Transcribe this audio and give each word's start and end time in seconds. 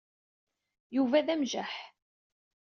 Yuba 0.95 1.25
d 1.25 1.27
amjaḥ. 1.33 1.71